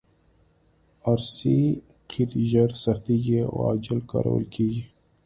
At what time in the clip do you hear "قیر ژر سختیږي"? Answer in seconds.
2.09-3.39